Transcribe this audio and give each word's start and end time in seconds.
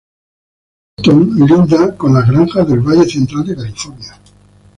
Stockton 0.99 1.45
linda 1.45 1.95
con 1.95 2.13
granjas 2.15 2.67
del 2.67 2.79
Valle 2.79 3.05
Central 3.07 3.45
de 3.45 3.55
California. 3.55 4.17